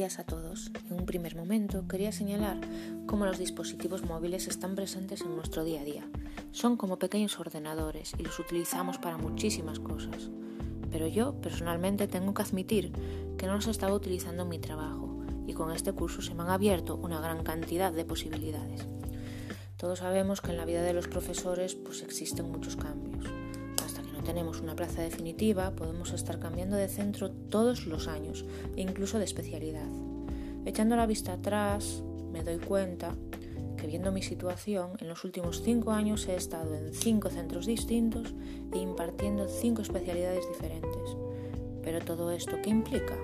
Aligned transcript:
días 0.00 0.18
a 0.18 0.24
todos. 0.24 0.70
En 0.88 0.98
un 0.98 1.04
primer 1.04 1.36
momento 1.36 1.86
quería 1.86 2.10
señalar 2.10 2.58
cómo 3.04 3.26
los 3.26 3.38
dispositivos 3.38 4.02
móviles 4.02 4.48
están 4.48 4.74
presentes 4.74 5.20
en 5.20 5.36
nuestro 5.36 5.62
día 5.62 5.82
a 5.82 5.84
día. 5.84 6.08
Son 6.52 6.78
como 6.78 6.98
pequeños 6.98 7.38
ordenadores 7.38 8.14
y 8.16 8.22
los 8.22 8.38
utilizamos 8.38 8.96
para 8.96 9.18
muchísimas 9.18 9.78
cosas. 9.78 10.30
Pero 10.90 11.06
yo 11.06 11.34
personalmente 11.42 12.08
tengo 12.08 12.32
que 12.32 12.40
admitir 12.40 12.92
que 13.36 13.46
no 13.46 13.56
los 13.56 13.66
estaba 13.66 13.92
utilizando 13.92 14.44
en 14.44 14.48
mi 14.48 14.58
trabajo 14.58 15.22
y 15.46 15.52
con 15.52 15.70
este 15.70 15.92
curso 15.92 16.22
se 16.22 16.32
me 16.32 16.44
han 16.44 16.48
abierto 16.48 16.96
una 16.96 17.20
gran 17.20 17.44
cantidad 17.44 17.92
de 17.92 18.06
posibilidades. 18.06 18.86
Todos 19.76 19.98
sabemos 19.98 20.40
que 20.40 20.52
en 20.52 20.56
la 20.56 20.64
vida 20.64 20.82
de 20.82 20.94
los 20.94 21.08
profesores 21.08 21.74
pues 21.74 22.02
existen 22.02 22.50
muchos 22.50 22.74
cambios 22.76 23.39
tenemos 24.24 24.60
una 24.60 24.76
plaza 24.76 25.02
definitiva, 25.02 25.72
podemos 25.72 26.12
estar 26.12 26.38
cambiando 26.38 26.76
de 26.76 26.88
centro 26.88 27.30
todos 27.30 27.86
los 27.86 28.08
años 28.08 28.44
incluso 28.76 29.18
de 29.18 29.24
especialidad. 29.24 29.88
Echando 30.64 30.96
la 30.96 31.06
vista 31.06 31.34
atrás, 31.34 32.02
me 32.32 32.42
doy 32.42 32.58
cuenta 32.58 33.14
que 33.76 33.86
viendo 33.86 34.12
mi 34.12 34.22
situación, 34.22 34.90
en 35.00 35.08
los 35.08 35.24
últimos 35.24 35.62
cinco 35.62 35.92
años 35.92 36.28
he 36.28 36.36
estado 36.36 36.74
en 36.74 36.92
cinco 36.92 37.30
centros 37.30 37.64
distintos 37.64 38.34
e 38.72 38.78
impartiendo 38.78 39.48
cinco 39.48 39.80
especialidades 39.80 40.46
diferentes. 40.48 41.16
Pero 41.82 42.00
todo 42.00 42.30
esto, 42.30 42.58
¿qué 42.62 42.68
implica? 42.68 43.16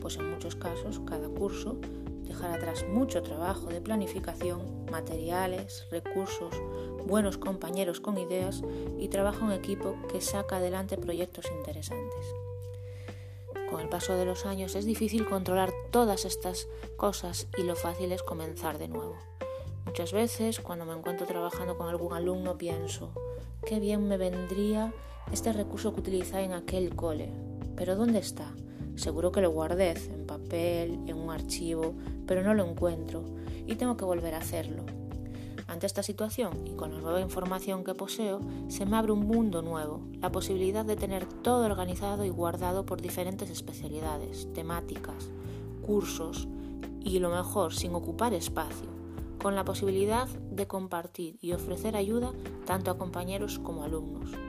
Pues 0.00 0.16
en 0.16 0.30
muchos 0.30 0.56
casos, 0.56 1.00
cada 1.06 1.28
curso 1.28 1.78
dejar 2.38 2.56
atrás 2.56 2.86
mucho 2.88 3.20
trabajo 3.20 3.66
de 3.66 3.80
planificación, 3.80 4.86
materiales, 4.92 5.86
recursos, 5.90 6.54
buenos 7.04 7.36
compañeros 7.36 8.00
con 8.00 8.16
ideas 8.16 8.62
y 8.96 9.08
trabajo 9.08 9.44
en 9.46 9.52
equipo 9.52 9.96
que 10.12 10.20
saca 10.20 10.58
adelante 10.58 10.96
proyectos 10.96 11.46
interesantes. 11.50 12.26
Con 13.68 13.80
el 13.80 13.88
paso 13.88 14.14
de 14.14 14.24
los 14.24 14.46
años 14.46 14.76
es 14.76 14.84
difícil 14.84 15.26
controlar 15.26 15.72
todas 15.90 16.24
estas 16.24 16.68
cosas 16.96 17.48
y 17.56 17.64
lo 17.64 17.74
fácil 17.74 18.12
es 18.12 18.22
comenzar 18.22 18.78
de 18.78 18.86
nuevo. 18.86 19.16
Muchas 19.84 20.12
veces 20.12 20.60
cuando 20.60 20.84
me 20.84 20.92
encuentro 20.92 21.26
trabajando 21.26 21.76
con 21.76 21.88
algún 21.88 22.12
alumno 22.12 22.56
pienso, 22.56 23.10
qué 23.66 23.80
bien 23.80 24.06
me 24.06 24.16
vendría 24.16 24.94
este 25.32 25.52
recurso 25.52 25.92
que 25.92 26.00
utilicé 26.00 26.42
en 26.42 26.52
aquel 26.52 26.94
cole, 26.94 27.32
pero 27.74 27.96
¿dónde 27.96 28.20
está? 28.20 28.54
Seguro 28.98 29.30
que 29.30 29.40
lo 29.40 29.52
guardé 29.52 29.92
en 29.92 30.26
papel, 30.26 30.98
en 31.06 31.16
un 31.16 31.30
archivo, 31.30 31.94
pero 32.26 32.42
no 32.42 32.52
lo 32.52 32.68
encuentro 32.68 33.22
y 33.64 33.76
tengo 33.76 33.96
que 33.96 34.04
volver 34.04 34.34
a 34.34 34.38
hacerlo. 34.38 34.82
Ante 35.68 35.86
esta 35.86 36.02
situación 36.02 36.66
y 36.66 36.72
con 36.72 36.92
la 36.92 37.00
nueva 37.00 37.20
información 37.20 37.84
que 37.84 37.94
poseo, 37.94 38.40
se 38.66 38.86
me 38.86 38.96
abre 38.96 39.12
un 39.12 39.24
mundo 39.24 39.62
nuevo, 39.62 40.00
la 40.20 40.32
posibilidad 40.32 40.84
de 40.84 40.96
tener 40.96 41.26
todo 41.26 41.64
organizado 41.64 42.24
y 42.24 42.30
guardado 42.30 42.86
por 42.86 43.00
diferentes 43.00 43.50
especialidades, 43.50 44.52
temáticas, 44.52 45.30
cursos 45.86 46.48
y 47.00 47.20
lo 47.20 47.30
mejor 47.30 47.74
sin 47.74 47.94
ocupar 47.94 48.34
espacio, 48.34 48.88
con 49.40 49.54
la 49.54 49.64
posibilidad 49.64 50.26
de 50.26 50.66
compartir 50.66 51.38
y 51.40 51.52
ofrecer 51.52 51.94
ayuda 51.94 52.32
tanto 52.66 52.90
a 52.90 52.98
compañeros 52.98 53.60
como 53.60 53.84
alumnos. 53.84 54.47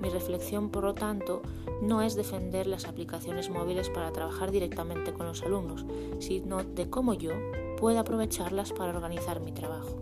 Mi 0.00 0.10
reflexión, 0.10 0.70
por 0.70 0.84
lo 0.84 0.94
tanto, 0.94 1.42
no 1.82 2.02
es 2.02 2.14
defender 2.14 2.66
las 2.66 2.86
aplicaciones 2.86 3.50
móviles 3.50 3.90
para 3.90 4.12
trabajar 4.12 4.50
directamente 4.50 5.12
con 5.12 5.26
los 5.26 5.42
alumnos, 5.42 5.84
sino 6.18 6.62
de 6.62 6.90
cómo 6.90 7.14
yo 7.14 7.32
puedo 7.78 7.98
aprovecharlas 7.98 8.72
para 8.72 8.90
organizar 8.90 9.40
mi 9.40 9.52
trabajo. 9.52 10.00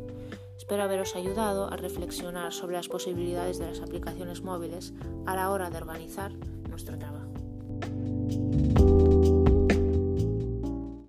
Espero 0.56 0.84
haberos 0.84 1.16
ayudado 1.16 1.66
a 1.72 1.76
reflexionar 1.76 2.52
sobre 2.52 2.76
las 2.76 2.88
posibilidades 2.88 3.58
de 3.58 3.66
las 3.66 3.80
aplicaciones 3.80 4.42
móviles 4.42 4.94
a 5.26 5.34
la 5.34 5.50
hora 5.50 5.70
de 5.70 5.76
organizar 5.76 6.32
nuestro 6.68 6.98
trabajo. 6.98 7.31